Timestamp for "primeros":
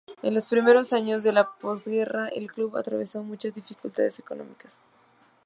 0.47-0.93